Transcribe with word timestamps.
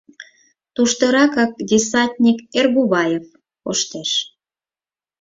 Туштыракак 0.75 1.51
десятник 1.69 2.37
Эргуваев 2.59 3.25
коштеш. 3.63 4.11